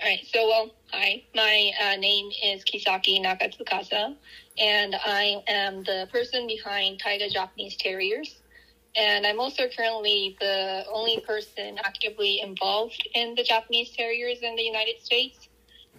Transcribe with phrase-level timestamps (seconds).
[0.00, 0.26] All right.
[0.32, 1.22] So, well, hi.
[1.34, 4.16] My uh, name is Kisaki Nakatsukasa,
[4.58, 8.40] and I am the person behind Taiga Japanese Terriers.
[8.96, 14.62] And I'm also currently the only person actively involved in the Japanese Terriers in the
[14.62, 15.48] United States.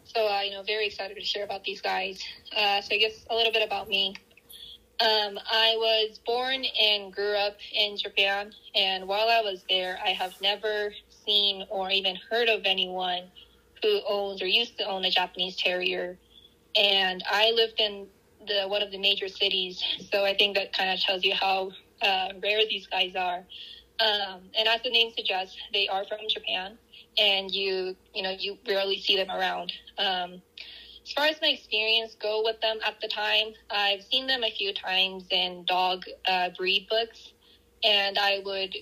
[0.06, 2.20] So, uh, you know, very excited to share about these guys.
[2.56, 4.16] Uh, so, I guess a little bit about me.
[5.00, 10.10] Um, I was born and grew up in Japan, and while I was there, I
[10.10, 10.94] have never
[11.26, 13.24] seen or even heard of anyone
[13.84, 16.18] who owns or used to own a Japanese Terrier,
[16.76, 18.08] and I lived in
[18.48, 21.72] the one of the major cities, so I think that kind of tells you how
[22.02, 23.46] uh, rare these guys are.
[24.00, 26.78] Um, and as the name suggests, they are from Japan,
[27.18, 29.72] and you you know you rarely see them around.
[29.98, 30.42] Um,
[31.06, 34.52] as far as my experience go with them at the time, I've seen them a
[34.52, 37.34] few times in dog uh, breed books,
[37.84, 38.74] and I would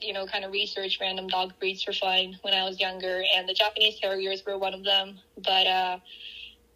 [0.00, 3.48] you know, kind of research random dog breeds for fun when I was younger, and
[3.48, 5.18] the Japanese Terriers were one of them.
[5.36, 5.98] But uh,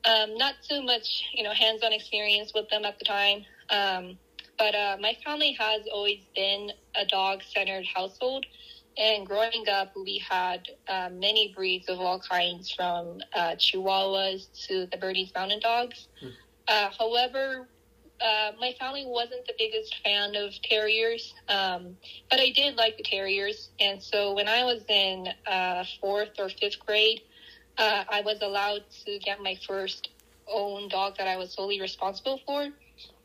[0.04, 3.44] um, not too much, you know, hands-on experience with them at the time.
[3.70, 4.18] Um,
[4.58, 8.44] but uh, my family has always been a dog-centered household,
[8.98, 14.86] and growing up, we had uh, many breeds of all kinds, from uh, Chihuahuas to
[14.90, 16.08] the Bernese Mountain Dogs.
[16.22, 16.32] Mm.
[16.98, 17.68] however,
[18.20, 21.96] uh, my family wasn't the biggest fan of terriers, um,
[22.30, 23.70] but I did like the terriers.
[23.80, 27.20] And so when I was in uh, fourth or fifth grade,
[27.78, 30.08] uh, I was allowed to get my first
[30.48, 32.68] own dog that I was solely responsible for.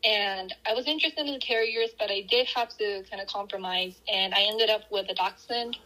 [0.04, 4.00] And I was interested in the terriers, but I did have to kind of compromise.
[4.10, 5.76] And I ended up with a dachshund.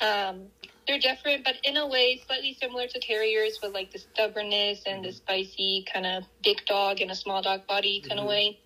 [0.00, 0.48] Um,
[0.90, 5.04] they're different, but in a way, slightly similar to terriers with like the stubbornness and
[5.04, 8.20] the spicy kind of big dog in a small dog body kind mm-hmm.
[8.20, 8.58] of way.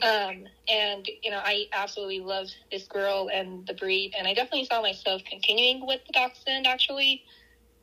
[0.00, 4.64] Um, and you know, I absolutely love this girl and the breed, and I definitely
[4.64, 7.24] saw myself continuing with the dachshund actually.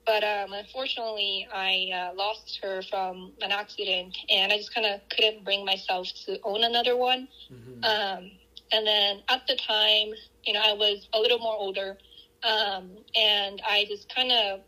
[0.05, 5.01] But um, unfortunately, I uh, lost her from an accident, and I just kind of
[5.09, 7.27] couldn't bring myself to own another one.
[7.51, 7.83] Mm-hmm.
[7.83, 8.31] Um,
[8.71, 10.13] and then at the time,
[10.43, 11.97] you know, I was a little more older
[12.43, 14.61] um, and I just kind of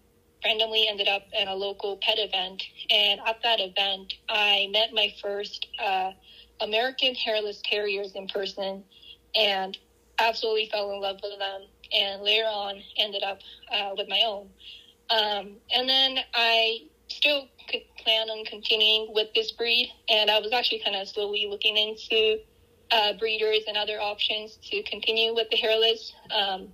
[0.44, 2.64] randomly ended up at a local pet event.
[2.90, 6.12] And at that event, I met my first uh,
[6.62, 8.84] American hairless terriers in person
[9.36, 9.78] and
[10.20, 11.62] absolutely fell in love with them.
[11.94, 13.40] And later on, ended up
[13.72, 14.50] uh, with my own.
[15.10, 19.92] Um, and then I still could plan on continuing with this breed.
[20.10, 22.40] And I was actually kind of slowly looking into
[22.92, 26.14] uh, breeders and other options to continue with the hairless.
[26.32, 26.70] Um,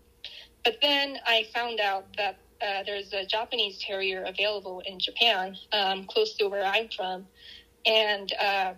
[0.64, 6.06] but then I found out that uh, there's a Japanese Terrier available in Japan, um,
[6.06, 7.26] close to where I'm from,
[7.86, 8.74] and uh,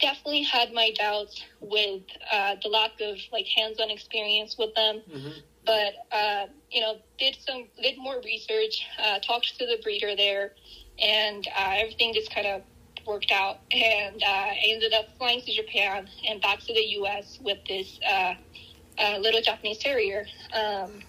[0.00, 5.02] definitely had my doubts with uh, the lack of like hands-on experience with them.
[5.10, 5.30] Mm-hmm.
[5.66, 10.52] But uh, you know, did some did more research, uh, talked to the breeder there,
[10.98, 12.62] and uh, everything just kind of
[13.06, 13.58] worked out.
[13.70, 17.38] And I ended up flying to Japan and back to the U.S.
[17.42, 18.00] with this
[18.98, 20.26] a little Japanese Terrier.
[20.52, 21.02] Um,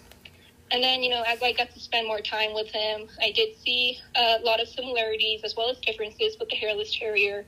[0.72, 3.56] and then, you know, as I got to spend more time with him, I did
[3.56, 7.44] see a lot of similarities as well as differences with the hairless terrier.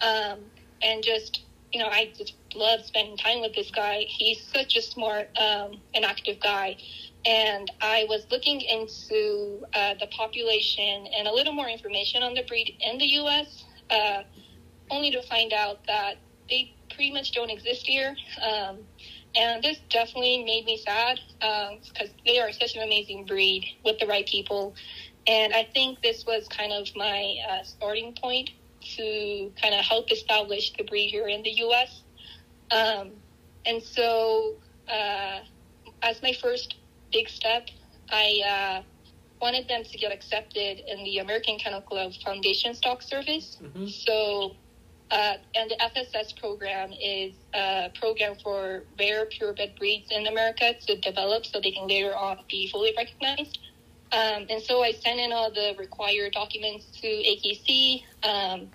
[0.00, 0.38] Um,
[0.80, 1.42] and just,
[1.72, 4.04] you know, I just love spending time with this guy.
[4.06, 6.76] He's such a smart um, and active guy.
[7.26, 12.42] And I was looking into uh, the population and a little more information on the
[12.42, 14.22] breed in the U.S., uh,
[14.90, 16.16] only to find out that
[16.48, 18.16] they pretty much don't exist here.
[18.42, 18.78] Um,
[19.36, 23.98] and this definitely made me sad because um, they are such an amazing breed with
[23.98, 24.74] the right people.
[25.26, 28.50] And I think this was kind of my uh, starting point
[28.96, 32.02] to kind of help establish the breed here in the U.S.
[32.70, 33.10] Um,
[33.66, 34.54] and so,
[34.88, 35.40] uh,
[36.02, 36.76] as my first
[37.12, 37.68] big step,
[38.10, 38.82] I uh,
[39.40, 43.58] wanted them to get accepted in the American Kennel Club Foundation Stock Service.
[43.62, 43.86] Mm-hmm.
[43.86, 44.56] So
[45.10, 51.00] uh, and the FSS program is a program for rare purebred breeds in America to
[51.00, 53.58] develop so they can later on be fully recognized.
[54.12, 58.70] Um, and so I sent in all the required documents to AKC, um,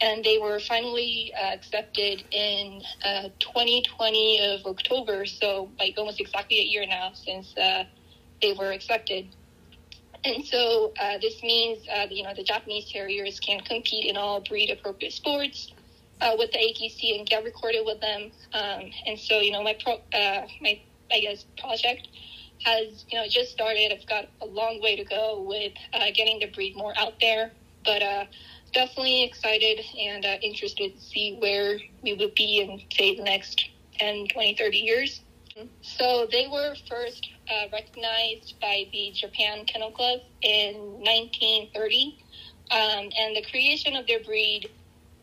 [0.00, 6.58] and they were finally uh, accepted in uh, 2020 of October, so like almost exactly
[6.60, 7.84] a year now since uh,
[8.40, 9.34] they were accepted.
[10.24, 14.40] And so uh, this means, uh, you know, the Japanese Terriers can compete in all
[14.40, 15.72] breed-appropriate sports
[16.20, 18.30] uh, with the AKC and get recorded with them.
[18.52, 20.80] Um, and so, you know, my pro, uh, my
[21.10, 22.08] I guess project
[22.64, 23.92] has you know just started.
[23.92, 27.52] I've got a long way to go with uh, getting the breed more out there,
[27.84, 28.24] but uh,
[28.72, 33.68] definitely excited and uh, interested to see where we would be in say the next
[33.98, 35.20] 10, 20, 30 years.
[35.82, 42.18] So they were first uh, recognized by the Japan Kennel Club in 1930,
[42.70, 42.78] um,
[43.18, 44.70] and the creation of their breed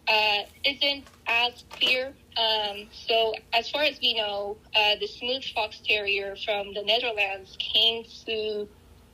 [0.07, 2.13] uh, isn't as clear.
[2.37, 7.57] Um, so, as far as we know, uh, the smooth fox terrier from the Netherlands
[7.59, 8.67] came to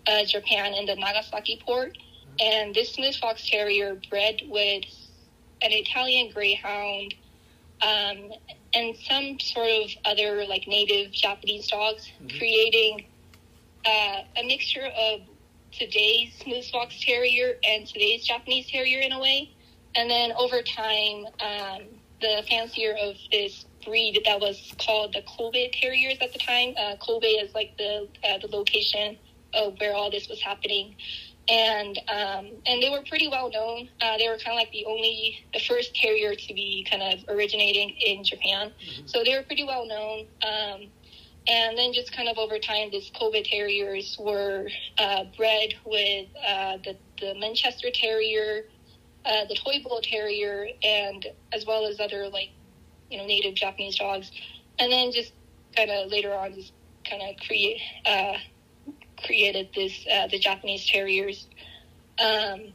[0.08, 1.98] uh, Japan in the Nagasaki port,
[2.40, 4.84] and this smooth fox terrier bred with
[5.62, 7.14] an Italian greyhound
[7.82, 8.32] um,
[8.74, 12.38] and some sort of other like native Japanese dogs, mm-hmm.
[12.38, 13.06] creating
[13.86, 15.22] uh, a mixture of
[15.72, 19.52] today's smooth fox terrier and today's Japanese terrier in a way.
[19.96, 21.84] And then over time, um,
[22.22, 26.74] the fancier of this breed that was called the Kobe Terriers at the time.
[26.78, 29.18] Uh, Kobe is like the uh, the location
[29.54, 30.96] of where all this was happening,
[31.50, 33.90] and um, and they were pretty well known.
[34.02, 37.20] Uh, they were kind of like the only the first terrier to be kind of
[37.30, 39.08] originating in Japan, mm-hmm.
[39.08, 40.26] so they were pretty well known.
[40.42, 40.88] Um,
[41.46, 46.78] and then just kind of over time, these Kobe Terriers were uh, bred with uh,
[46.84, 48.66] the the Manchester Terrier
[49.26, 52.50] uh, the toy bull terrier, and as well as other like
[53.10, 54.32] you know native Japanese dogs,
[54.80, 55.34] and then just
[55.76, 56.74] kind of later on just
[57.10, 58.34] kind of create uh,
[59.24, 61.48] created this uh, the Japanese terriers.
[62.20, 62.74] Um,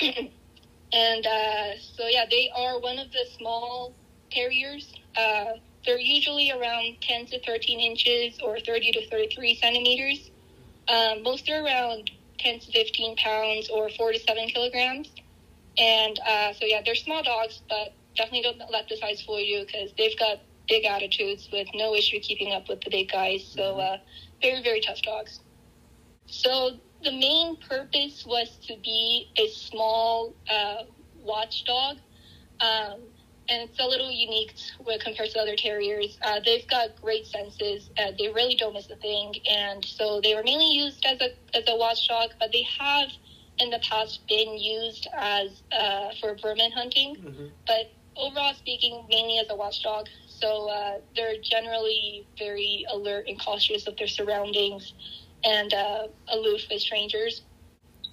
[0.00, 3.94] and uh, so yeah, they are one of the small
[4.30, 4.92] terriers.
[5.16, 10.30] Uh, they're usually around 10 to 13 inches or 30 to 33 centimeters.
[10.88, 15.10] Um, most are around 10 to 15 pounds or 4 to 7 kilograms.
[15.78, 19.64] And uh, so, yeah, they're small dogs, but definitely don't let the size fool you
[19.64, 23.44] because they've got big attitudes with no issue keeping up with the big guys.
[23.54, 23.94] So, mm-hmm.
[23.94, 23.96] uh,
[24.42, 25.40] very, very tough dogs.
[26.28, 30.84] So, the main purpose was to be a small uh,
[31.22, 31.98] watchdog.
[32.60, 33.00] Um,
[33.48, 34.52] and it's a little unique
[34.84, 36.18] when compared to other terriers.
[36.22, 37.90] Uh, they've got great senses.
[37.98, 41.30] Uh, they really don't miss a thing, and so they were mainly used as a
[41.56, 42.30] as a watchdog.
[42.38, 43.08] But they have
[43.58, 47.46] in the past been used as uh, for vermin hunting, mm-hmm.
[47.66, 50.08] but overall speaking, mainly as a watchdog.
[50.28, 54.92] So uh, they're generally very alert and cautious of their surroundings
[55.44, 57.42] and uh, aloof with strangers.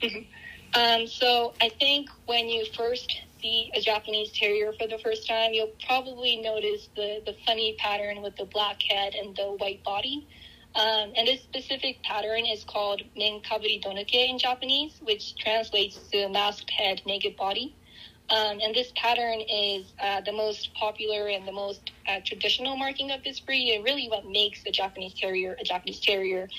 [0.01, 0.79] Mm-hmm.
[0.79, 5.53] Um, so I think when you first see a Japanese Terrier for the first time,
[5.53, 10.27] you'll probably notice the, the funny pattern with the black head and the white body.
[10.75, 16.69] Um, and this specific pattern is called Menkaburi Donuke in Japanese, which translates to masked
[16.69, 17.73] head, naked body.
[18.29, 23.11] Um, and this pattern is uh, the most popular and the most uh, traditional marking
[23.11, 26.49] of this breed, and really what makes a Japanese Terrier a Japanese Terrier.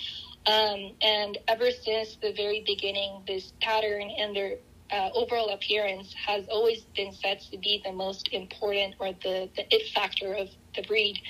[0.46, 4.58] Um, and ever since the very beginning, this pattern and their
[4.92, 9.74] uh, overall appearance has always been said to be the most important or the, the
[9.74, 11.20] it factor of the breed.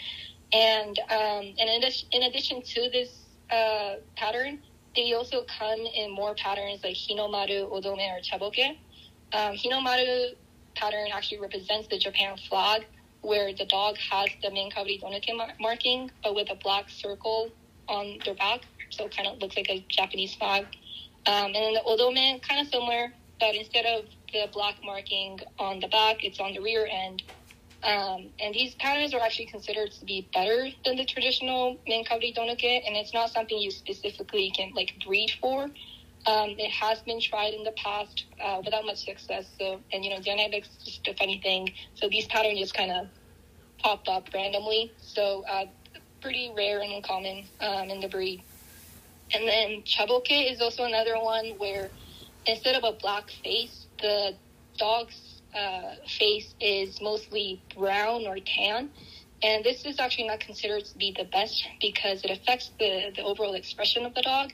[0.52, 3.10] And um, and in addition, in addition to this
[3.50, 4.60] uh, pattern,
[4.94, 8.76] they also come in more patterns like Hinomaru, Odome, or Chaboke.
[9.32, 10.34] Um, Hinomaru
[10.74, 12.84] pattern actually represents the Japan flag,
[13.22, 17.50] where the dog has the main Menkaburi Donuke marking, but with a black circle
[17.88, 18.60] on their back,
[18.96, 20.66] so it kind of looks like a Japanese flag.
[21.26, 25.80] Um, and then the Odome, kind of similar, but instead of the black marking on
[25.80, 27.22] the back, it's on the rear end,
[27.82, 32.80] um, and these patterns are actually considered to be better than the traditional Menkaburi Donuke,
[32.86, 35.64] and it's not something you specifically can like breed for.
[36.26, 39.46] Um, it has been tried in the past uh, without much success.
[39.60, 41.72] So, and you know, genetics is just a funny thing.
[41.94, 43.06] So these patterns just kind of
[43.80, 44.94] pop up randomly.
[44.98, 45.66] So, uh,
[46.20, 48.42] pretty rare and uncommon um, in the breed.
[49.34, 51.90] And then Chaboke is also another one where
[52.46, 54.38] instead of a black face, the
[54.78, 58.90] dog's uh, face is mostly brown or tan.
[59.42, 63.22] And this is actually not considered to be the best because it affects the, the
[63.22, 64.50] overall expression of the dog.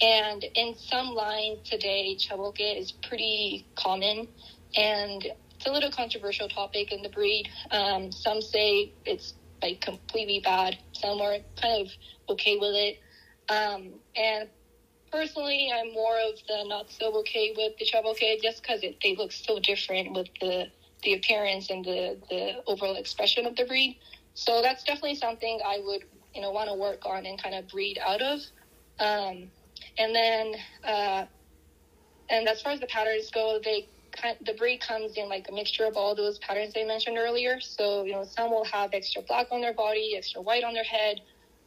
[0.00, 4.28] And in some lines today, chaboke is pretty common
[4.76, 7.48] and it's a little controversial topic in the breed.
[7.70, 10.76] Um, some say it's like completely bad.
[10.92, 11.92] Some are kind of
[12.28, 12.98] okay with it.
[13.48, 14.48] Um, and
[15.12, 19.32] personally, I'm more of the not so okay with the chaboke just because they look
[19.32, 20.66] so different with the
[21.02, 23.98] the appearance and the the overall expression of the breed.
[24.34, 26.02] So that's definitely something I would
[26.34, 28.40] you know want to work on and kind of breed out of.
[28.98, 29.50] Um,
[29.98, 31.26] and then, uh,
[32.30, 33.88] and as far as the patterns go, they
[34.46, 37.60] the breed comes in like a mixture of all those patterns I mentioned earlier.
[37.60, 40.84] So you know, some will have extra black on their body, extra white on their
[40.84, 41.20] head,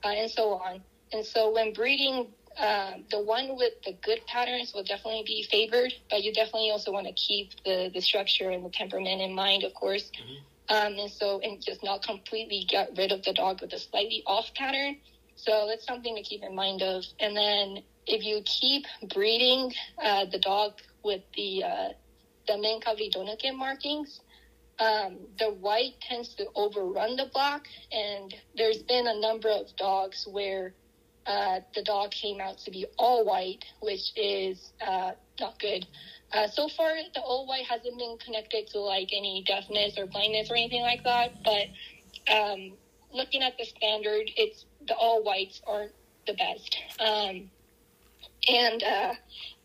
[0.03, 0.81] uh, and so on.
[1.11, 5.93] And so when breeding, uh, the one with the good patterns will definitely be favored,
[6.09, 9.63] but you definitely also want to keep the the structure and the temperament in mind,
[9.63, 10.11] of course.
[10.11, 10.75] Mm-hmm.
[10.75, 14.21] Um, and so, and just not completely get rid of the dog with a slightly
[14.27, 14.97] off pattern.
[15.35, 17.03] So that's something to keep in mind of.
[17.19, 19.73] And then if you keep breeding
[20.03, 20.73] uh, the dog
[21.03, 21.89] with the uh,
[22.47, 24.19] the Menkaburi Donuke markings,
[24.79, 27.65] um, the white tends to overrun the black.
[27.91, 30.73] And there's been a number of dogs where
[31.25, 35.85] uh, the dog came out to be all white, which is uh, not good.
[36.31, 40.49] Uh, so far, the all white hasn't been connected to like any deafness or blindness
[40.49, 41.31] or anything like that.
[41.43, 42.73] But um,
[43.13, 45.93] looking at the standard, it's the all whites aren't
[46.27, 46.77] the best.
[46.99, 47.49] Um,
[48.47, 49.13] and uh,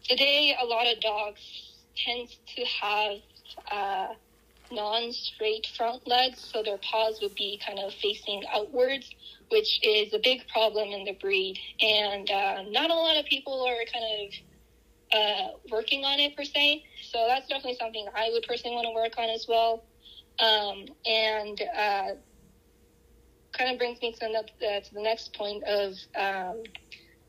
[0.09, 1.41] today, a lot of dogs
[1.97, 3.19] tend to have
[3.71, 4.15] uh,
[4.71, 9.09] non-straight front legs, so their paws would be kind of facing outwards,
[9.55, 11.57] which is a big problem in the breed.
[11.81, 14.29] And uh, not a lot of people are kind of
[15.17, 16.85] uh, working on it per se.
[17.03, 19.85] So that's definitely something I would personally want to work on as well.
[20.41, 22.09] Um, and uh,
[23.57, 26.65] kind of brings me to the, uh, to the next point of um,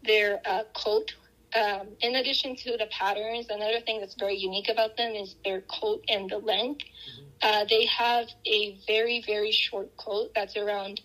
[0.03, 1.13] their uh, coat.
[1.55, 5.61] Um, in addition to the patterns, another thing that's very unique about them is their
[5.61, 6.81] coat and the length.
[6.81, 7.25] Mm-hmm.
[7.43, 11.01] Uh, they have a very, very short coat that's around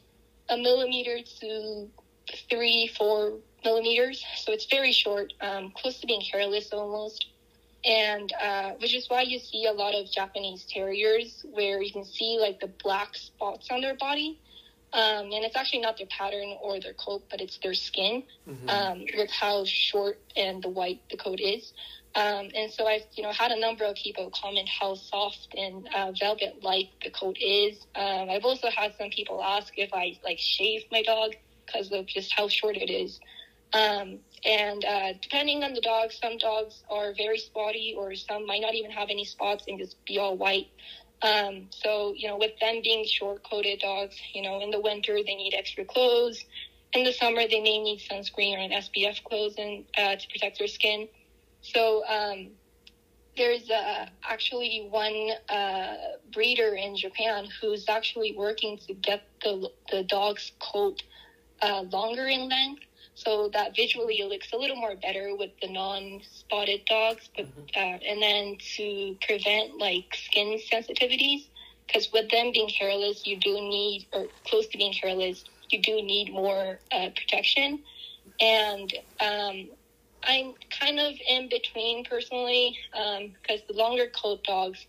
[0.51, 1.89] a millimeter to
[2.51, 4.25] three, four millimeters.
[4.37, 7.27] So it's very short, um, close to being hairless almost.
[7.85, 12.05] And uh, which is why you see a lot of Japanese terriers where you can
[12.05, 14.39] see like the black spots on their body.
[14.93, 18.69] Um, and it's actually not their pattern or their coat, but it's their skin mm-hmm.
[18.69, 21.73] um, with how short and the white the coat is.
[22.15, 25.89] Um, and so I've, you know, had a number of people comment how soft and
[25.95, 27.79] uh, velvet-like the coat is.
[27.95, 32.07] Um, I've also had some people ask if I like shave my dog because of
[32.07, 33.21] just how short it is.
[33.73, 38.63] Um, and uh, depending on the dog, some dogs are very spotty, or some might
[38.63, 40.67] not even have any spots and just be all white.
[41.23, 45.17] Um, so, you know, with them being short coated dogs, you know, in the winter
[45.17, 46.45] they need extra clothes.
[46.93, 50.69] In the summer they may need sunscreen or an SPF clothes uh, to protect their
[50.69, 51.09] skin.
[51.63, 52.53] So, um,
[53.37, 55.95] there's uh, actually one uh,
[56.33, 61.03] breeder in Japan who's actually working to get the, the dog's coat
[61.63, 62.83] uh, longer in length
[63.23, 67.61] so that visually it looks a little more better with the non-spotted dogs but mm-hmm.
[67.77, 71.47] uh, and then to prevent like skin sensitivities
[71.87, 75.97] because with them being hairless you do need or close to being hairless you do
[76.03, 77.81] need more uh, protection
[78.41, 79.69] and um,
[80.23, 84.87] i'm kind of in between personally because um, the longer coat dogs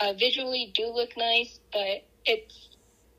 [0.00, 2.69] uh, visually do look nice but it's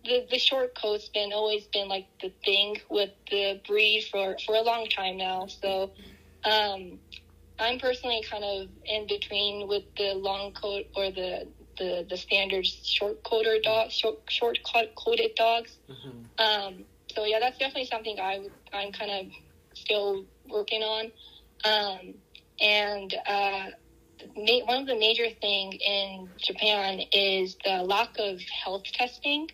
[0.03, 4.55] the, the short coat's been always been like the thing with the breed for, for
[4.55, 5.48] a long time now.
[5.48, 5.91] So
[6.43, 7.00] um,
[7.60, 12.65] I'm personally kind of in between with the long coat or the the, the standard
[12.65, 14.60] short coater dog short short
[14.96, 15.77] coated dogs.
[15.89, 16.43] Mm-hmm.
[16.43, 19.25] Um, so yeah, that's definitely something I I'm kind of
[19.74, 21.12] still working on.
[21.63, 22.13] Um,
[22.60, 23.67] and uh,
[24.36, 29.50] one of the major thing in Japan is the lack of health testing.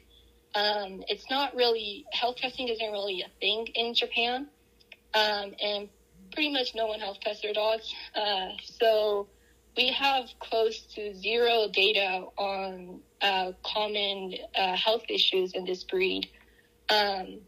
[0.58, 4.48] Um, it's not really health testing isn't really a thing in Japan,
[5.14, 5.88] um, and
[6.34, 7.94] pretty much no one health tests their dogs.
[8.16, 9.28] Uh, so
[9.76, 16.28] we have close to zero data on uh, common uh, health issues in this breed.
[16.90, 17.42] Um,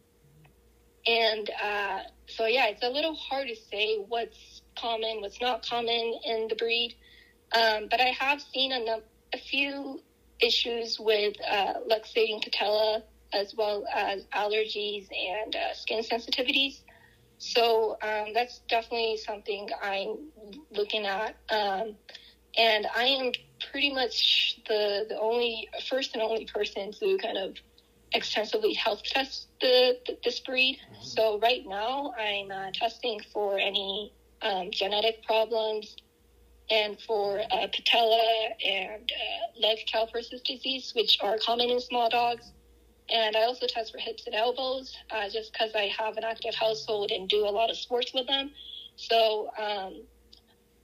[1.08, 6.20] and uh, so, yeah, it's a little hard to say what's common, what's not common
[6.24, 6.96] in the breed.
[7.56, 9.02] Um, but I have seen a,
[9.34, 10.04] a few
[10.42, 13.04] issues with uh, luxating patella
[13.34, 16.82] as well as allergies and uh, skin sensitivities.
[17.38, 20.18] So um, that's definitely something I'm
[20.72, 21.36] looking at.
[21.50, 21.96] Um,
[22.58, 23.32] and I am
[23.72, 27.56] pretty much the, the only first and only person to kind of
[28.12, 30.80] extensively health test the, the this breed.
[30.84, 31.04] Mm-hmm.
[31.04, 35.96] So right now I'm uh, testing for any um, genetic problems,
[36.70, 42.52] and for uh, patella and uh, leg callosis disease, which are common in small dogs.
[43.10, 46.54] And I also test for hips and elbows, uh, just because I have an active
[46.54, 48.52] household and do a lot of sports with them.
[48.98, 50.04] So, um,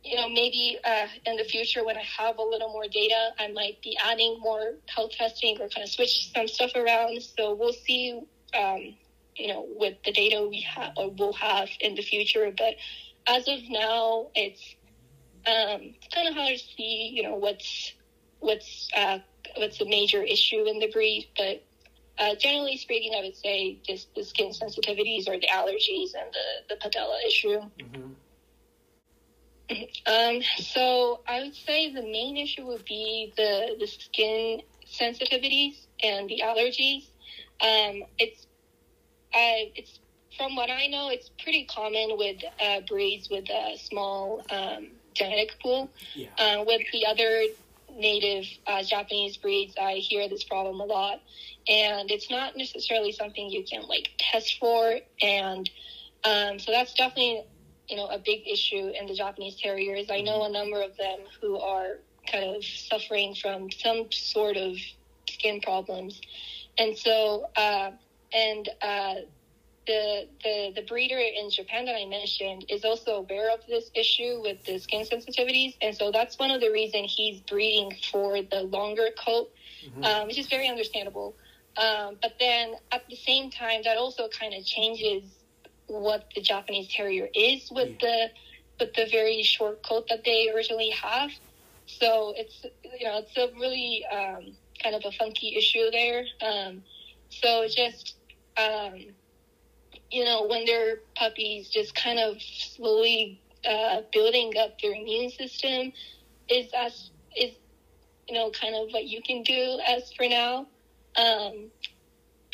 [0.03, 3.49] you know, maybe uh, in the future when I have a little more data, I
[3.49, 7.21] might be adding more health testing or kind of switch some stuff around.
[7.21, 8.21] So we'll see,
[8.57, 8.95] um,
[9.35, 12.51] you know, with the data we have or will have in the future.
[12.57, 12.75] But
[13.27, 14.61] as of now, it's
[15.47, 17.93] um, kind of hard to see, you know, what's
[18.39, 19.19] what's uh,
[19.57, 21.63] what's the major issue in the breed, but
[22.17, 26.75] uh, generally speaking, I would say just the skin sensitivities or the allergies and the,
[26.75, 27.59] the patella issue.
[27.79, 28.11] Mm-hmm.
[30.05, 36.29] Um, so I would say the main issue would be the, the skin sensitivities and
[36.29, 37.07] the allergies.
[37.61, 38.45] Um, it's,
[39.33, 39.99] uh, it's
[40.37, 45.55] from what I know, it's pretty common with uh, breeds with a small um, genetic
[45.61, 45.89] pool.
[46.13, 46.29] Yeah.
[46.37, 47.43] Uh, with the other
[47.95, 51.21] native uh, Japanese breeds, I hear this problem a lot,
[51.67, 55.69] and it's not necessarily something you can like test for, and
[56.23, 57.43] um, so that's definitely
[57.87, 60.07] you know a big issue in the Japanese Terriers.
[60.11, 61.99] I know a number of them who are
[62.31, 64.75] kind of suffering from some sort of
[65.29, 66.19] skin problems,
[66.77, 67.91] and so uh,
[68.33, 69.15] and uh,
[69.87, 74.41] the, the the breeder in Japan that I mentioned is also aware of this issue
[74.41, 78.61] with the skin sensitivities, and so that's one of the reasons he's breeding for the
[78.61, 79.51] longer coat,
[79.85, 80.03] mm-hmm.
[80.03, 81.35] um, which is very understandable.
[81.77, 85.23] Um, but then at the same time, that also kind of changes
[85.87, 88.29] what the Japanese Terrier is with yeah.
[88.77, 91.31] the with the very short coat that they originally have.
[91.87, 92.65] So it's
[92.99, 96.25] you know it's a really um, kind of a funky issue there.
[96.41, 96.83] Um,
[97.29, 98.15] so just
[98.57, 99.05] um,
[100.11, 105.91] you know, when they're puppies, just kind of slowly uh, building up their immune system
[106.49, 107.51] is as is
[108.27, 110.67] you know kind of what you can do as for now,
[111.15, 111.69] um,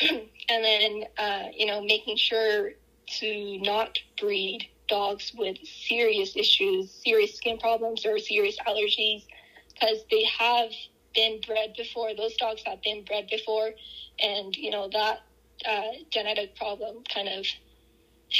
[0.00, 2.70] and then uh, you know making sure
[3.06, 5.56] to not breed dogs with
[5.88, 9.24] serious issues, serious skin problems, or serious allergies,
[9.72, 10.70] because they have
[11.14, 12.14] been bred before.
[12.14, 13.72] Those dogs have been bred before,
[14.18, 15.20] and you know that
[15.66, 17.46] uh, genetic problem kind of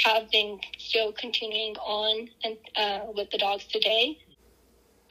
[0.05, 4.17] have been still continuing on and uh, with the dogs today.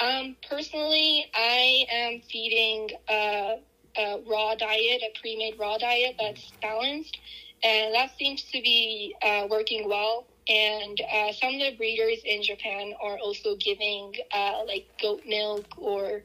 [0.00, 3.56] Um, personally, I am feeding a,
[3.96, 7.16] a raw diet, a pre-made raw diet that's balanced,
[7.62, 10.26] and that seems to be uh, working well.
[10.48, 15.66] And uh, some of the breeders in Japan are also giving uh, like goat milk
[15.78, 16.22] or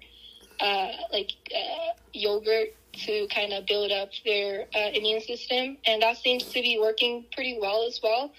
[0.60, 2.70] uh, like uh, yogurt
[3.06, 7.26] to kind of build up their uh, immune system, and that seems to be working
[7.34, 8.32] pretty well as well.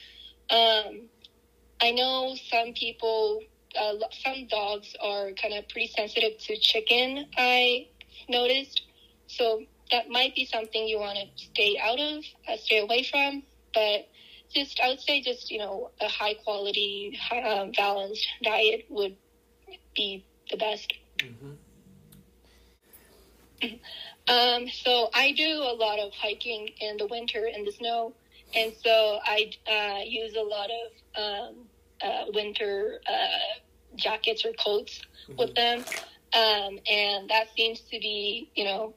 [0.50, 1.08] Um,
[1.80, 3.42] I know some people,
[3.78, 3.94] uh,
[4.24, 7.26] some dogs are kind of pretty sensitive to chicken.
[7.36, 7.88] I
[8.28, 8.82] noticed,
[9.26, 13.42] so that might be something you want to stay out of, uh, stay away from.
[13.74, 14.08] But
[14.52, 19.16] just, I would say, just you know, a high quality, high, um, balanced diet would
[19.94, 20.92] be the best.
[21.18, 21.52] Mm-hmm.
[24.28, 28.12] Um, so I do a lot of hiking in the winter in the snow,
[28.54, 31.54] and so I uh, use a lot of um,
[32.02, 33.58] uh, winter uh,
[33.96, 35.38] jackets or coats mm-hmm.
[35.38, 35.80] with them,
[36.34, 38.94] um, and that seems to be, you know,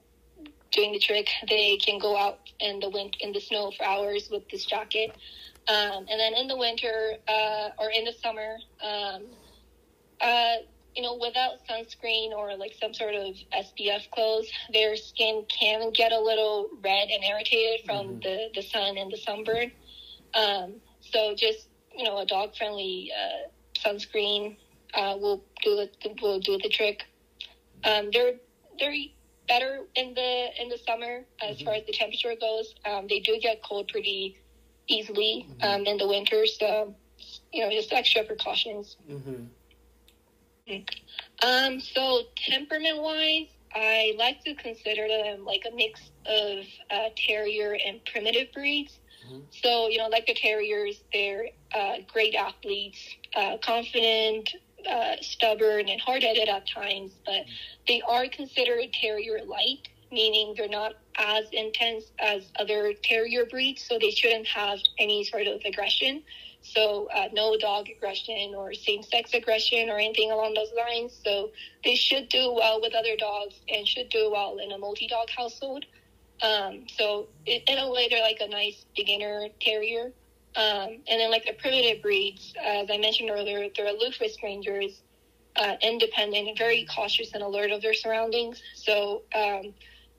[0.72, 1.30] doing the trick.
[1.48, 5.12] They can go out in the wind in the snow for hours with this jacket,
[5.68, 9.24] um, and then in the winter uh, or in the summer um,
[10.20, 10.56] uh,
[10.96, 16.12] you know, without sunscreen or like some sort of SPF clothes, their skin can get
[16.12, 18.20] a little red and irritated from mm-hmm.
[18.20, 19.72] the, the sun and the sunburn.
[20.34, 23.50] Um, so just, you know, a dog friendly uh,
[23.80, 24.58] sunscreen
[24.94, 25.90] uh, will do the,
[26.22, 27.04] will do the trick.
[27.84, 28.34] Um, they're,
[28.80, 28.94] they're
[29.48, 31.66] better in the, in the summer as mm-hmm.
[31.66, 32.76] far as the temperature goes.
[32.86, 34.38] Um, they do get cold pretty
[34.88, 35.64] easily mm-hmm.
[35.64, 36.46] Um, in the winter.
[36.46, 36.96] So,
[37.54, 38.98] you know, just extra precautions.
[41.44, 47.78] Um, so temperament wise, I like to consider them like a mix of uh, terrier
[47.86, 49.00] and primitive breeds.
[49.28, 49.42] Mm-hmm.
[49.52, 53.00] So, you know, like the terriers, they're uh, great athletes,
[53.36, 54.50] uh, confident,
[54.90, 57.46] uh, stubborn, and hard headed at times, but
[57.88, 63.98] they are considered terrier light, meaning they're not as intense as other terrier breeds, so
[64.00, 66.24] they shouldn't have any sort of aggression.
[66.64, 71.20] So uh, no dog aggression or same-sex aggression or anything along those lines.
[71.26, 71.52] So
[71.84, 75.86] they should do well with other dogs and should do well in a multi-dog household.
[76.42, 80.12] Um, so it, in a way, they're like a nice beginner terrier.
[80.56, 85.02] Um, and then like the primitive breeds, as I mentioned earlier, they're aloof with strangers,
[85.56, 88.62] uh, independent, and very cautious and alert of their surroundings.
[88.76, 89.74] So um,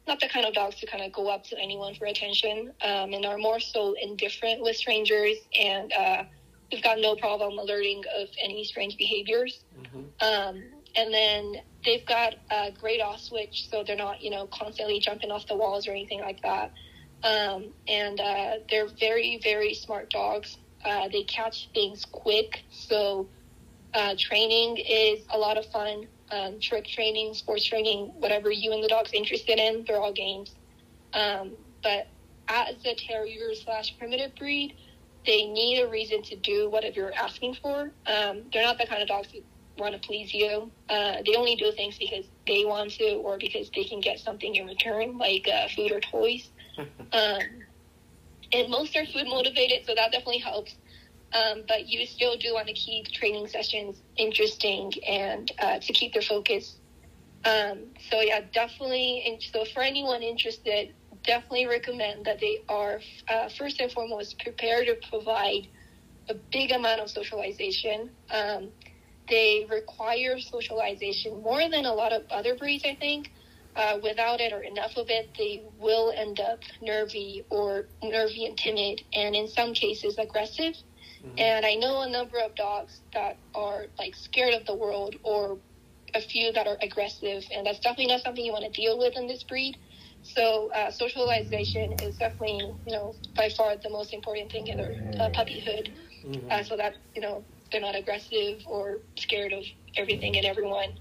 [0.06, 3.12] not the kind of dogs to kind of go up to anyone for attention um,
[3.12, 6.24] and are more so indifferent with strangers and uh,
[6.70, 10.00] we've got no problem alerting of any strange behaviors mm-hmm.
[10.20, 10.62] um,
[10.96, 15.30] and then they've got a great off switch so they're not you know constantly jumping
[15.30, 16.72] off the walls or anything like that
[17.24, 23.28] um, and uh, they're very very smart dogs uh, they catch things quick so
[23.94, 26.08] Uh, training is a lot of fun.
[26.32, 30.54] Um, trick training, sports training, whatever you and the dog's interested in, they're all games.
[31.12, 32.08] Um, but
[32.48, 34.74] as a terrier slash primitive breed,
[35.26, 37.92] they need a reason to do whatever you're asking for.
[38.06, 39.40] Um, they're not the kind of dogs who
[39.76, 40.72] want to please you.
[40.88, 44.54] Uh, they only do things because they want to or because they can get something
[44.54, 46.50] in return, like uh, food or toys.
[46.78, 47.40] um,
[48.52, 50.76] and most are food motivated, so that definitely helps.
[51.34, 56.12] Um, but you still do want to keep training sessions interesting and uh, to keep
[56.12, 56.76] their focus.
[57.44, 59.24] Um, so yeah, definitely.
[59.26, 64.86] And so for anyone interested, definitely recommend that they are uh, first and foremost prepared
[64.86, 65.68] to provide
[66.28, 68.10] a big amount of socialization.
[68.30, 68.70] Um,
[69.28, 73.32] they require socialization more than a lot of other breeds, I think.
[73.74, 78.58] Uh, without it or enough of it, they will end up nervy or nervy and
[78.58, 80.74] timid, and in some cases aggressive.
[81.24, 81.38] Mm-hmm.
[81.38, 85.58] And I know a number of dogs that are like scared of the world, or
[86.14, 89.16] a few that are aggressive, and that's definitely not something you want to deal with
[89.16, 89.76] in this breed.
[90.22, 94.92] So uh, socialization is definitely, you know, by far the most important thing in their
[95.18, 95.90] uh, puppyhood,
[96.24, 96.50] mm-hmm.
[96.50, 99.64] uh, so that you know they're not aggressive or scared of
[99.96, 100.92] everything and everyone.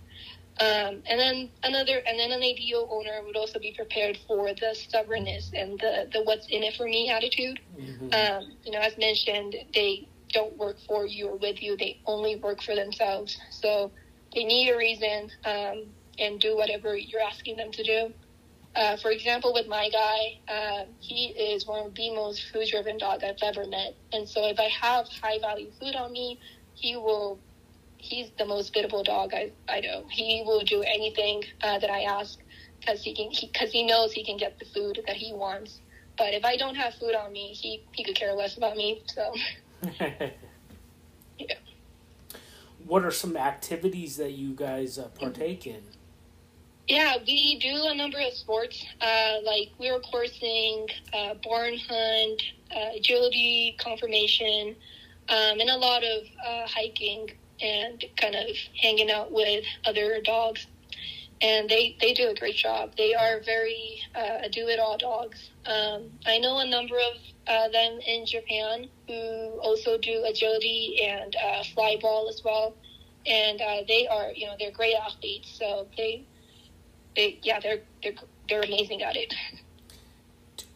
[0.60, 4.76] Um, and then another, and then an ideal owner would also be prepared for the
[4.76, 7.60] stubbornness and the, the what's in it for me attitude.
[7.80, 8.14] Mm-hmm.
[8.14, 12.36] Um, you know, as mentioned, they don't work for you or with you; they only
[12.38, 13.38] work for themselves.
[13.52, 13.92] So
[14.34, 18.14] they need a reason um, and do whatever you're asking them to do.
[18.74, 23.22] Uh, for example, with my guy, uh, he is one of the most food-driven dog
[23.22, 23.98] I've ever met.
[24.14, 26.40] And so, if I have high-value food on me,
[26.74, 27.42] he will
[28.02, 30.06] he's the most biddable dog I, I know.
[30.10, 32.38] He will do anything uh, that I ask
[32.80, 35.80] because he can because he, he, knows he can get the food that he wants.
[36.18, 39.04] But if I don't have food on me, he he could care less about me.
[39.08, 39.34] So
[40.00, 40.30] yeah.
[42.88, 45.82] What are some activities that you guys uh, partake in?
[46.88, 52.42] Yeah, we do a number of sports, uh, like lure coursing, uh, barn hunt,
[52.76, 54.76] uh, agility, conformation,
[55.30, 58.48] um, and a lot of uh, hiking and kind of
[58.82, 60.68] hanging out with other dogs.
[61.42, 62.92] And they, they do a great job.
[62.98, 65.50] They are very uh, do it all dogs.
[65.66, 71.36] Um, I know a number of uh, them in Japan who also do agility and
[71.36, 72.76] uh, fly ball as well.
[73.26, 75.58] And uh, they are, you know, they're great athletes.
[75.58, 76.26] So they,
[77.16, 78.14] they, yeah, they're they're
[78.50, 79.34] they're amazing at it.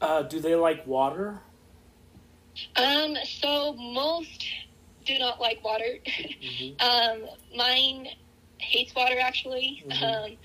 [0.01, 1.39] Uh, do they like water?
[2.75, 4.45] Um, so most
[5.05, 5.97] do not like water.
[6.45, 7.23] Mm-hmm.
[7.25, 8.07] um, mine
[8.65, 9.83] hates water actually.
[9.87, 10.03] Mm-hmm.
[10.03, 10.37] Um,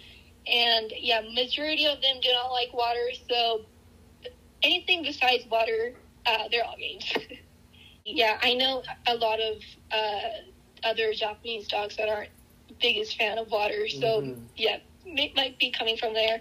[0.46, 3.10] and yeah, majority of them do not like water.
[3.28, 3.62] So
[4.62, 5.94] anything besides water,
[6.26, 7.12] uh, they're all games.
[8.04, 9.56] yeah, I know a lot of
[9.92, 12.30] uh, other Japanese dogs that aren't
[12.80, 13.88] biggest fan of water.
[13.88, 14.42] So mm-hmm.
[14.56, 16.40] yeah, it might be coming from there.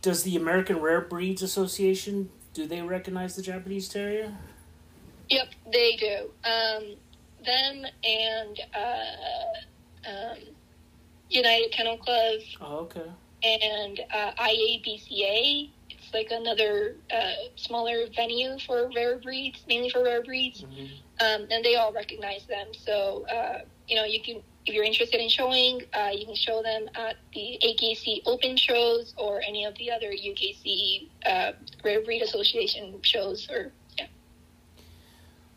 [0.00, 4.36] Does the American Rare Breeds Association do they recognize the Japanese Terrier?
[5.28, 6.30] Yep, they do.
[6.48, 6.96] Um,
[7.44, 9.60] them and uh,
[10.06, 10.38] um,
[11.30, 12.40] United Kennel Club.
[12.60, 13.10] Oh, okay.
[13.42, 15.70] And uh, IABCA.
[15.90, 20.62] It's like another uh, smaller venue for rare breeds, mainly for rare breeds.
[20.62, 20.84] Mm-hmm.
[21.20, 22.68] Um, and they all recognize them.
[22.72, 26.62] So, uh, you know, you can, if you're interested in showing, uh, you can show
[26.62, 31.52] them at the AKC Open shows or any of the other UKC uh,
[31.84, 33.72] Rare Breed Association shows or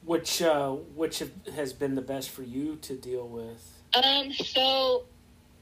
[0.04, 1.24] which uh, which
[1.56, 3.71] has been the best for you to deal with?
[3.94, 5.04] Um, so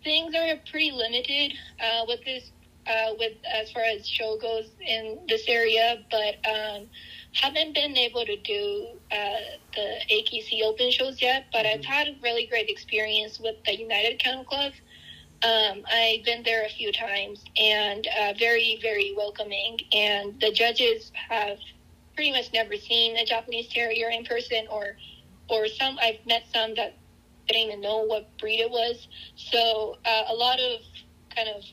[0.03, 2.51] things are pretty limited uh, with this,
[2.87, 6.87] uh, with as far as show goes in this area, but um,
[7.33, 9.39] haven't been able to do uh,
[9.75, 11.45] the AKC Open shows yet.
[11.51, 11.79] But mm-hmm.
[11.79, 14.73] I've had a really great experience with the United Kennel Club.
[15.41, 19.79] Um, I've been there a few times and uh, very, very welcoming.
[19.93, 21.57] And the judges have
[22.13, 24.97] pretty much never seen a Japanese Terrier in person, or
[25.49, 26.97] or some I've met some that
[27.53, 29.07] didn't even know what breed it was.
[29.35, 30.81] So uh, a lot of
[31.35, 31.63] kind of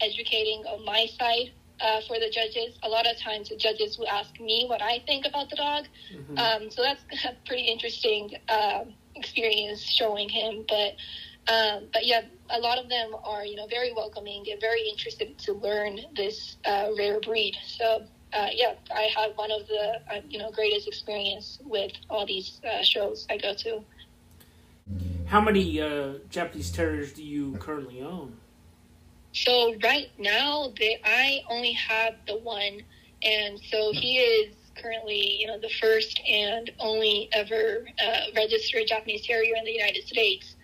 [0.00, 2.78] educating on my side uh, for the judges.
[2.82, 5.84] A lot of times the judges will ask me what I think about the dog.
[6.14, 6.38] Mm-hmm.
[6.38, 8.84] Um, so that's a pretty interesting uh,
[9.16, 10.64] experience showing him.
[10.68, 10.94] But
[11.46, 15.38] um, but yeah, a lot of them are you know very welcoming and very interested
[15.38, 17.56] to learn this uh, rare breed.
[17.66, 22.26] So uh, yeah, I had one of the uh, you know greatest experience with all
[22.26, 23.84] these uh, shows I go to.
[25.26, 28.36] How many uh, Japanese terriers do you currently own?
[29.32, 32.82] So right now, they I only have the one,
[33.22, 39.26] and so he is currently, you know, the first and only ever uh, registered Japanese
[39.26, 40.54] Terrier in the United States.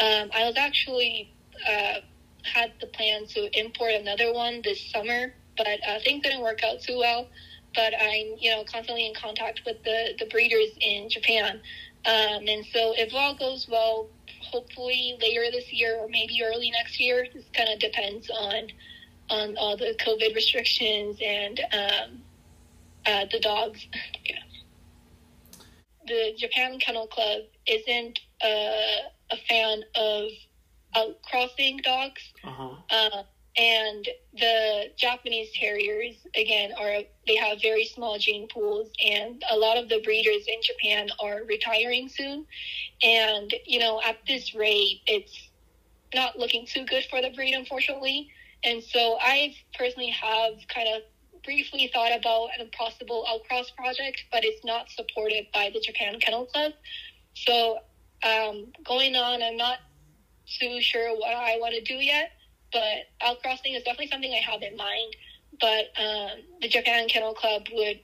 [0.00, 1.32] Um, I was actually
[1.66, 2.00] uh,
[2.42, 6.80] had the plan to import another one this summer, but uh, things didn't work out
[6.80, 7.28] too well.
[7.74, 11.60] But I'm, you know, constantly in contact with the, the breeders in Japan.
[12.06, 14.08] Um, and so if all goes well,
[14.40, 18.68] hopefully later this year or maybe early next year, this kind of depends on
[19.28, 22.22] on all the COVID restrictions and um,
[23.06, 23.86] uh, the dogs.
[24.24, 24.36] yeah.
[26.06, 28.98] The Japan Kennel Club isn't a,
[29.30, 30.28] a fan of
[30.96, 32.22] outcrossing dogs.
[32.42, 32.70] Uh-huh.
[32.90, 33.22] Uh,
[33.56, 39.76] and the Japanese Terriers, again, are they have very small gene pools, and a lot
[39.76, 42.44] of the breeders in Japan are retiring soon.
[43.02, 45.48] And you know, at this rate, it's
[46.12, 48.28] not looking too good for the breed, unfortunately.
[48.64, 51.02] And so I personally have kind of
[51.44, 56.46] briefly thought about a possible outcross project, but it's not supported by the Japan Kennel
[56.46, 56.72] Club.
[57.34, 57.78] So
[58.24, 59.78] um, going on, I'm not
[60.58, 62.32] too sure what I want to do yet,
[62.72, 65.14] but outcrossing is definitely something I have in mind.
[65.60, 68.00] But um, the Japan Kennel Club would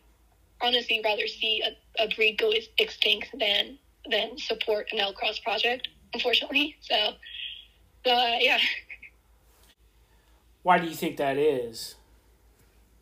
[0.60, 3.78] honestly rather see a, a breed go extinct than
[4.10, 6.76] than support an outcross project, unfortunately.
[6.80, 8.58] So, uh, yeah.
[10.62, 11.96] Why do you think that is?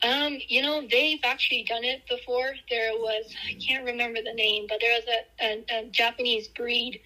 [0.03, 2.55] Um, you know, they've actually done it before.
[2.69, 7.01] There was, I can't remember the name, but there was a, a, a Japanese breed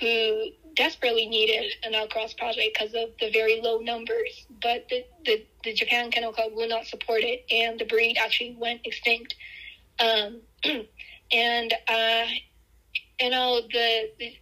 [0.00, 5.44] who desperately needed an outcross project because of the very low numbers, but the, the,
[5.64, 9.34] the Japan Kennel Club will not support it, and the breed actually went extinct.
[9.98, 10.40] Um,
[11.32, 12.26] and, uh,
[13.20, 14.32] you know, the, the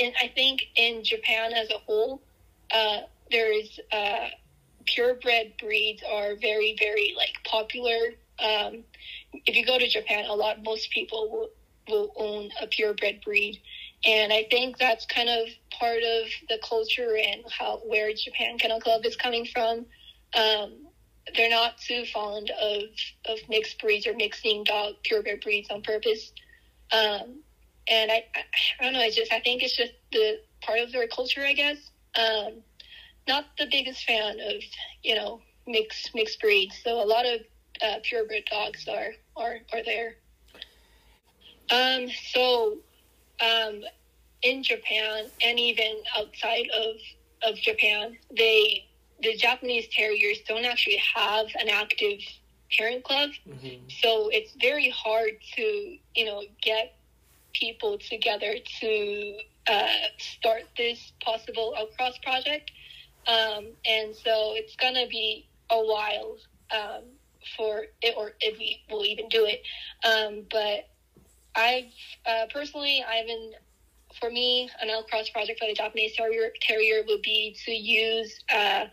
[0.00, 2.22] and I think in Japan as a whole,
[2.72, 3.00] uh,
[3.32, 4.28] there's uh,
[4.86, 8.14] purebred breeds are very, very like popular.
[8.38, 8.84] Um,
[9.46, 11.48] if you go to Japan, a lot, most people will,
[11.88, 13.60] will own a purebred breed.
[14.04, 15.48] And I think that's kind of
[15.80, 19.86] part of the culture and how where Japan Kennel Club is coming from.
[20.34, 20.86] Um,
[21.34, 22.82] they're not too fond of,
[23.26, 26.32] of mixed breeds or mixing dog purebred breeds on purpose.
[26.92, 27.40] Um,
[27.88, 28.44] and I, I,
[28.78, 29.00] I don't know.
[29.00, 31.78] I just I think it's just the part of their culture, I guess.
[32.14, 32.62] Um,
[33.26, 34.62] not the biggest fan of
[35.02, 36.78] you know mixed mixed breeds.
[36.84, 37.40] So a lot of
[37.82, 40.16] uh, purebred dogs are are are there.
[41.70, 42.78] Um, so
[43.40, 43.82] um,
[44.42, 46.96] in Japan and even outside of
[47.42, 48.86] of Japan, they
[49.22, 52.20] the Japanese Terriers don't actually have an active
[52.76, 53.88] parent club, mm-hmm.
[54.02, 55.62] so it's very hard to
[56.14, 56.96] you know get
[57.52, 59.86] people together to uh,
[60.18, 62.70] start this possible outcross project.
[63.26, 66.36] Um, and so it's going to be a while
[66.72, 67.02] um,
[67.56, 69.62] for it, or if we will even do it.
[70.06, 70.88] Um, but
[71.54, 71.84] I've
[72.26, 73.52] uh, personally, I've been,
[74.18, 78.86] for me, an outcross project for the Japanese Terrier, terrier would be to use uh,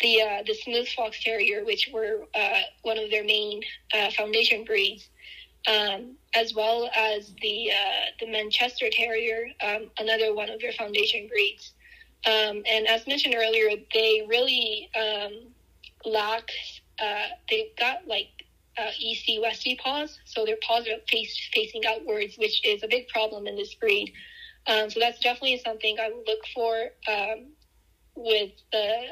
[0.00, 4.64] the uh, the smooth fox terrier, which were uh, one of their main uh, foundation
[4.64, 5.08] breeds,
[5.66, 11.28] um, as well as the uh, the Manchester Terrier, um, another one of their foundation
[11.28, 11.72] breeds.
[12.26, 15.52] Um, and as mentioned earlier, they really um,
[16.10, 16.48] lack.
[16.98, 18.28] Uh, they got like
[18.78, 23.08] uh, EC Westie paws, so their paws are face, facing outwards, which is a big
[23.08, 24.12] problem in this breed.
[24.66, 27.46] Um, so that's definitely something I look for um,
[28.16, 29.06] with the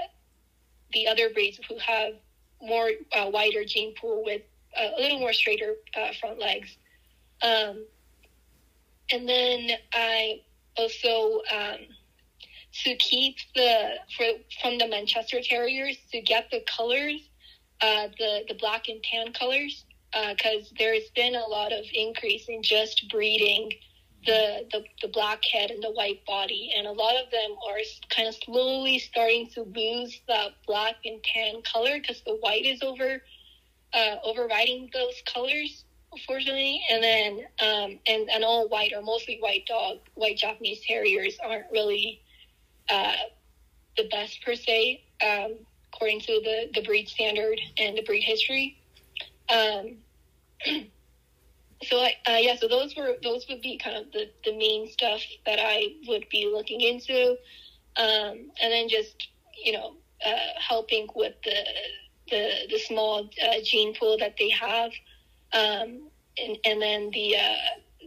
[0.93, 2.15] the other breeds who have
[2.61, 4.43] more uh, wider gene pool with
[4.77, 6.77] a little more straighter uh, front legs.
[7.43, 7.85] Um,
[9.11, 10.43] and then I
[10.77, 11.79] also um,
[12.85, 14.25] to keep the for
[14.61, 17.21] from the Manchester Terriers to get the colors,
[17.81, 22.47] uh, the the black and tan colors, because uh, there's been a lot of increase
[22.49, 23.71] in just breeding
[24.27, 27.79] the, the the black head and the white body, and a lot of them are
[28.11, 32.83] kind of slowly starting to lose that black and tan color because the white is
[32.83, 33.23] over
[33.95, 36.83] uh, overriding those colors unfortunately.
[36.91, 41.71] And then, um, and, and all white or mostly white dog, white Japanese terriers aren't
[41.73, 42.21] really
[42.89, 43.15] uh,
[43.97, 45.55] the best per se, um,
[45.93, 48.79] according to the, the breed standard and the breed history.
[49.49, 49.97] Um,
[51.85, 54.89] so I, uh, yeah, so those were those would be kind of the, the main
[54.91, 57.31] stuff that I would be looking into,
[57.97, 59.29] um, and then just
[59.65, 61.65] you know uh, helping with the
[62.31, 64.91] the the small uh, gene pool that they have,
[65.53, 67.57] um, and and then the uh,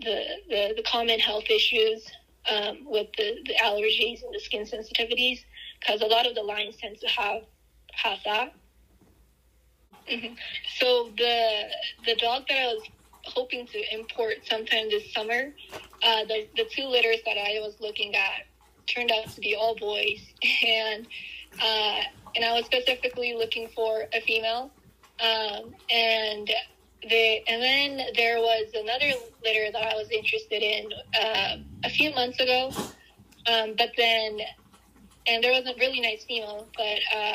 [0.01, 2.05] the, the the common health issues
[2.49, 5.39] um, with the, the allergies and the skin sensitivities
[5.79, 7.43] because a lot of the lines tend to have
[7.93, 8.53] have that.
[10.09, 10.35] Mm-hmm.
[10.77, 11.63] So the
[12.05, 12.83] the dog that I was
[13.25, 15.53] hoping to import sometime this summer.
[16.03, 18.45] Uh, the the two litters that I was looking at
[18.87, 20.21] turned out to be all boys,
[20.65, 21.07] and
[21.61, 22.01] uh,
[22.35, 24.71] and I was specifically looking for a female.
[25.19, 26.51] Um, and
[27.01, 29.11] the and then there was another
[29.43, 32.71] litter that I was interested in uh, a few months ago,
[33.47, 34.39] um, but then
[35.27, 37.33] and there was a really nice female, but uh,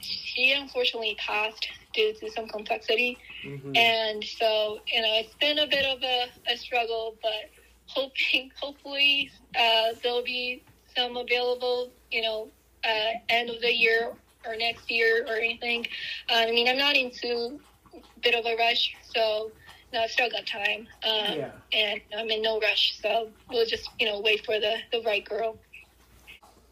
[0.00, 3.76] she unfortunately passed due to some complexity, mm-hmm.
[3.76, 7.50] and so you know it's been a bit of a, a struggle, but
[7.86, 10.62] hoping hopefully uh, there'll be
[10.96, 12.48] some available, you know,
[12.84, 14.12] uh, end of the year
[14.46, 15.86] or next year or anything.
[16.30, 17.58] Uh, I mean, I'm not into
[17.94, 19.50] a bit of a rush, so
[19.92, 20.86] no, I've still got time.
[21.02, 21.50] Um, yeah.
[21.72, 25.24] And I'm in no rush, so we'll just, you know, wait for the, the right
[25.24, 25.56] girl.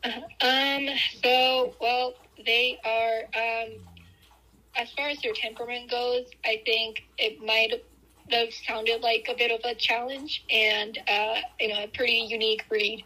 [0.05, 0.89] Uh, um,
[1.23, 3.71] so, well, they are, um,
[4.77, 7.73] as far as their temperament goes, I think it might
[8.31, 12.69] have sounded like a bit of a challenge and, uh, you know, a pretty unique
[12.69, 13.05] breed.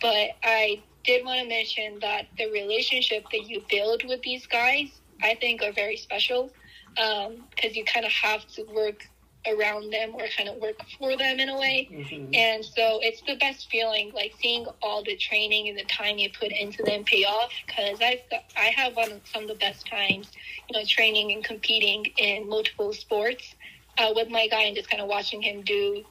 [0.00, 4.88] But I did want to mention that the relationship that you build with these guys,
[5.22, 6.50] I think, are very special
[6.94, 9.06] because um, you kind of have to work
[9.46, 11.88] around them or kind of work for them in a way.
[11.90, 12.34] Mm-hmm.
[12.34, 16.30] And so it's the best feeling, like seeing all the training and the time you
[16.30, 17.50] put into them pay off.
[17.66, 20.30] Because I've got, I have one of some of the best times,
[20.68, 23.54] you know, training and competing in multiple sports
[23.98, 26.04] uh, with my guy and just kind of watching him do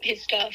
[0.00, 0.54] his stuff.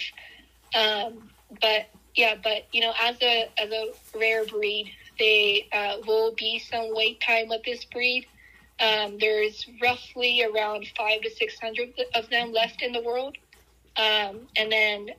[0.75, 1.29] Um,
[1.61, 6.59] but yeah, but you know, as a as a rare breed, they uh, will be
[6.59, 8.25] some wait time with this breed.
[8.79, 13.37] Um, there's roughly around five to six hundred of them left in the world,
[13.97, 15.09] um, and then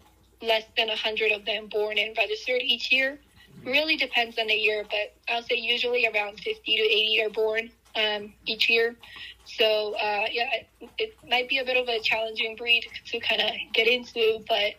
[0.42, 3.18] less than a hundred of them born and registered each year.
[3.64, 7.70] Really depends on the year, but I'll say usually around fifty to eighty are born
[7.96, 8.96] um, each year.
[9.44, 13.40] So uh, yeah, it, it might be a bit of a challenging breed to kind
[13.40, 14.74] of get into, but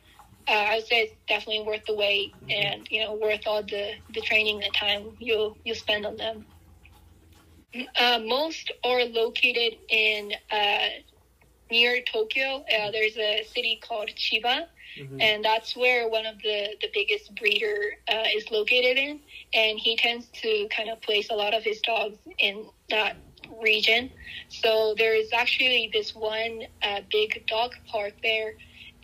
[0.48, 3.94] uh, I would say it's definitely worth the wait and you know worth all the
[4.14, 6.46] the training and time you'll you'll spend on them.
[8.00, 10.88] Uh, most are located in uh,
[11.70, 12.64] near Tokyo.
[12.64, 15.20] Uh, there's a city called Chiba, mm-hmm.
[15.20, 19.20] and that's where one of the the biggest breeder uh, is located in.
[19.54, 23.18] And he tends to kind of place a lot of his dogs in that
[23.62, 24.12] region.
[24.50, 28.54] So there's actually this one uh, big dog park there,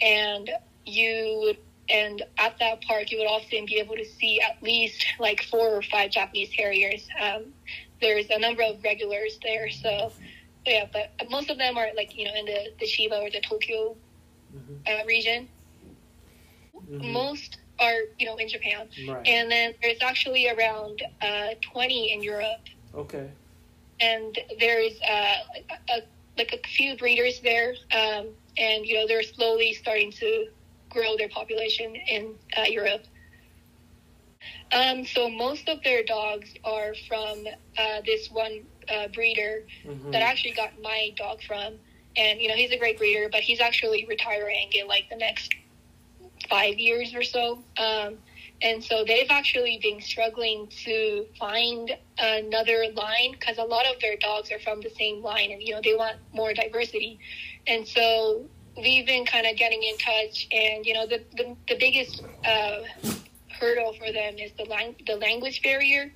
[0.01, 0.49] and
[0.85, 1.57] you would
[1.89, 5.67] and at that park you would often be able to see at least like four
[5.75, 7.07] or five Japanese Terriers.
[7.19, 7.53] Um,
[8.01, 10.11] there's a number of regulars there, so
[10.65, 13.41] yeah, but most of them are like you know in the the Chiba or the
[13.41, 13.95] Tokyo
[14.55, 14.73] mm-hmm.
[14.87, 15.47] uh, region.
[16.75, 17.11] Mm-hmm.
[17.11, 19.27] Most are you know in Japan, right.
[19.27, 22.61] and then there's actually around uh, 20 in Europe.
[22.93, 23.29] Okay.
[23.99, 25.35] And there's uh,
[25.69, 26.01] a, a,
[26.37, 30.47] like a few breeders there, um, and you know they're slowly starting to
[30.89, 33.05] grow their population in uh, Europe.
[34.71, 37.45] Um, so most of their dogs are from
[37.77, 40.11] uh, this one uh, breeder mm-hmm.
[40.11, 41.73] that I actually got my dog from,
[42.15, 45.53] and you know he's a great breeder, but he's actually retiring in like the next
[46.49, 47.63] five years or so.
[47.77, 48.17] Um,
[48.63, 54.17] and so they've actually been struggling to find another line because a lot of their
[54.17, 57.19] dogs are from the same line, and you know they want more diversity.
[57.67, 58.45] And so
[58.77, 62.79] we've been kind of getting in touch, and you know, the the, the biggest uh,
[63.61, 66.11] hurdle for them is the lang- the language barrier,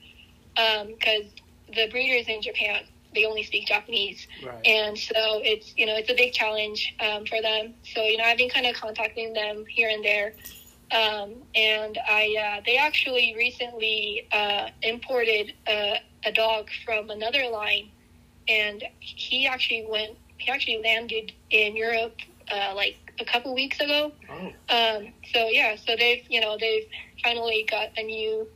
[0.56, 4.66] because um, the breeders in Japan they only speak Japanese, right.
[4.66, 7.74] and so it's you know it's a big challenge um, for them.
[7.94, 10.34] So you know, I've been kind of contacting them here and there.
[10.92, 17.90] Um, and I, uh, they actually recently uh, imported a, a dog from another line,
[18.48, 20.12] and he actually went.
[20.38, 22.18] He actually landed in Europe
[22.52, 24.12] uh, like a couple weeks ago.
[24.30, 24.46] Oh.
[24.70, 26.88] Um, so yeah, so they've you know they've
[27.26, 28.48] finally got a new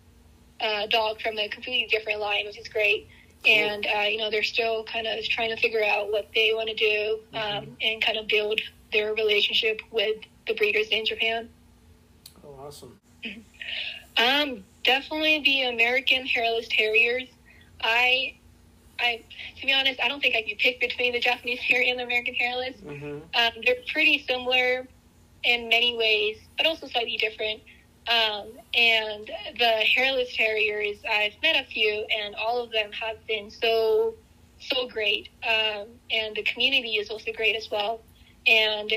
[0.61, 3.07] uh, dog from a completely different line, which is great.
[3.45, 6.69] And uh, you know they're still kind of trying to figure out what they want
[6.69, 7.71] to do um, mm-hmm.
[7.81, 8.59] and kind of build
[8.91, 11.49] their relationship with the breeders in Japan.
[12.43, 12.99] Oh, awesome.
[14.17, 17.29] Um, definitely the American hairless terriers.
[17.81, 18.35] I
[18.99, 19.23] I,
[19.61, 22.03] to be honest, I don't think I could pick between the Japanese Terrier and the
[22.03, 22.75] American Hairless.
[22.85, 23.19] Mm-hmm.
[23.33, 24.85] Um, they're pretty similar
[25.45, 27.61] in many ways, but also slightly different.
[28.09, 29.29] Um, and
[29.59, 34.15] the hairless terriers, I've met a few, and all of them have been so
[34.59, 35.29] so great.
[35.43, 38.01] Um, and the community is also great as well.
[38.45, 38.91] And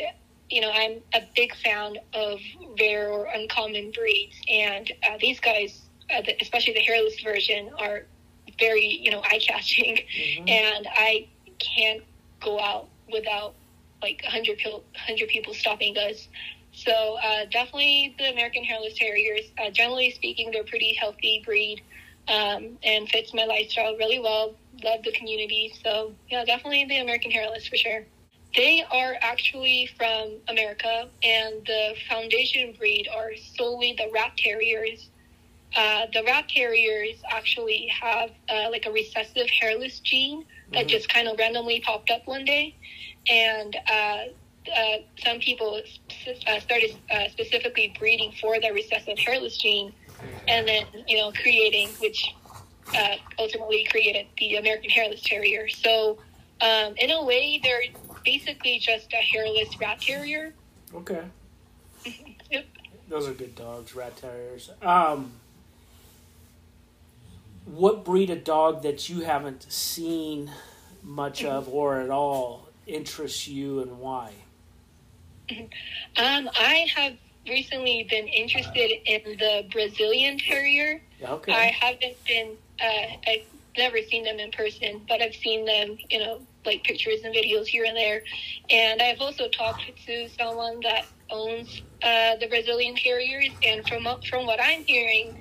[0.51, 2.39] you know, I'm a big fan of
[2.79, 5.81] rare or uncommon breeds, and uh, these guys,
[6.15, 8.05] uh, the, especially the hairless version, are
[8.59, 10.49] very you know eye catching, mm-hmm.
[10.49, 12.03] and I can't
[12.41, 13.55] go out without
[14.03, 16.29] like 100 people, 100 people stopping us.
[16.85, 19.53] So uh, definitely the American Hairless Terriers.
[19.59, 21.83] Uh, generally speaking, they're pretty healthy breed
[22.28, 24.55] um, and fits my lifestyle really well.
[24.83, 25.72] Love the community.
[25.83, 28.07] So yeah, definitely the American Hairless for sure.
[28.57, 35.09] They are actually from America, and the foundation breed are solely the Rat Terriers.
[35.76, 40.91] Uh, the Rat Terriers actually have uh, like a recessive hairless gene that Mhm.
[40.91, 42.74] just kind of randomly popped up one day,
[43.28, 44.24] and uh,
[44.76, 45.80] uh, some people
[46.47, 49.93] uh, started uh, specifically breeding for the recessive hairless gene,
[50.49, 52.35] and then you know creating, which
[52.97, 55.68] uh, ultimately created the American Hairless Terrier.
[55.68, 56.18] So
[56.61, 57.83] um, in a way, they're
[58.25, 60.55] basically just a hairless rat terrier.
[60.95, 61.23] Okay.
[62.51, 62.66] Yep.
[63.09, 64.70] Those are good dogs, rat terriers.
[64.81, 65.33] Um,
[67.64, 70.51] what breed of dog that you haven't seen
[71.03, 74.33] much of or at all interests you and why?
[76.17, 77.15] Um, I have
[77.49, 81.03] recently been interested in the Brazilian Terrier.
[81.23, 81.53] Okay.
[81.53, 83.47] I haven't been, uh, I've
[83.77, 87.67] never seen them in person, but I've seen them, you know, like pictures and videos
[87.67, 88.23] here and there.
[88.71, 94.47] And I've also talked to someone that owns uh, the Brazilian Terriers, and from from
[94.47, 95.41] what I'm hearing,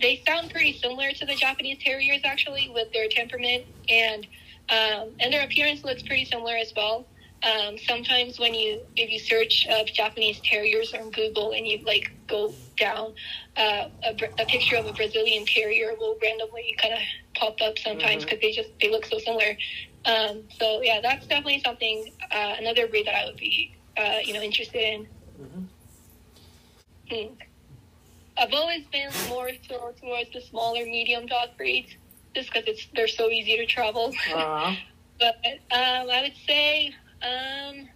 [0.00, 4.26] they sound pretty similar to the Japanese Terriers actually, with their temperament and
[4.68, 7.06] um, and their appearance looks pretty similar as well.
[7.42, 12.10] Um, sometimes when you if you search uh, Japanese Terriers on Google and you like
[12.28, 13.14] go down,
[13.56, 17.00] uh, a, a picture of a Brazilian Terrier will randomly kind of
[17.34, 19.56] pop up sometimes because they just they look so similar.
[20.04, 24.34] Um, so yeah, that's definitely something uh, another breed that I would be uh, you
[24.34, 25.08] know interested in.
[25.40, 25.68] Mhm.
[27.10, 27.34] Hmm.
[28.38, 31.88] I've always been more so towards the smaller medium dog breeds,
[32.34, 34.08] just because it's they're so easy to travel.
[34.34, 34.74] Uh-huh.
[35.18, 35.34] But
[35.70, 37.88] um, I would say um,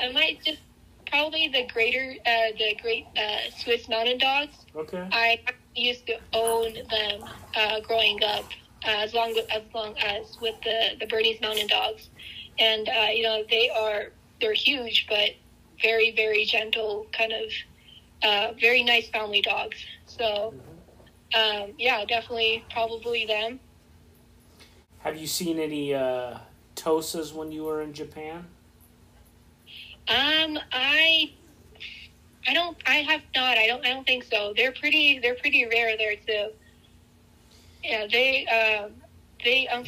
[0.00, 0.60] I might just
[1.06, 4.56] probably the greater uh, the great uh, Swiss Mountain Dogs.
[4.74, 5.06] Okay.
[5.12, 5.38] I
[5.74, 7.24] used to own them
[7.54, 8.44] uh, growing up,
[8.84, 12.08] uh, as long as long as with the the Bernese Mountain Dogs,
[12.58, 15.30] and uh, you know they are they're huge but
[15.80, 17.50] very very gentle, kind of
[18.22, 19.76] uh, very nice family dogs.
[20.06, 20.54] So
[21.34, 23.60] um, yeah, definitely probably them.
[25.00, 26.38] Have you seen any uh,
[26.82, 28.44] Tosas when you were in Japan?
[30.08, 31.32] Um, I,
[32.46, 32.76] I don't.
[32.86, 33.56] I have not.
[33.56, 33.84] I don't.
[33.86, 34.52] I don't think so.
[34.56, 35.20] They're pretty.
[35.20, 36.52] They're pretty rare there too.
[37.84, 38.46] Yeah, they.
[38.46, 38.92] Um,
[39.44, 39.68] they.
[39.68, 39.84] Um,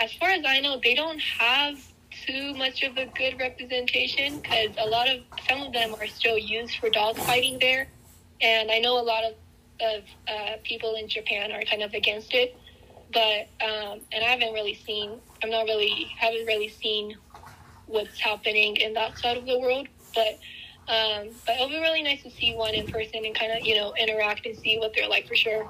[0.00, 1.78] as far as I know, they don't have
[2.26, 6.36] too much of a good representation because a lot of some of them are still
[6.36, 7.86] used for dog fighting there,
[8.40, 9.34] and I know a lot of
[9.80, 12.56] of uh, people in Japan are kind of against it
[13.12, 15.20] but um, and I haven't really seen.
[15.42, 17.16] I'm not really haven't really seen
[17.86, 20.38] what's happening in that side of the world, but.
[20.88, 23.76] Um, but it'll be really nice to see one in person and kind of, you
[23.76, 25.68] know, interact and see what they're like for sure.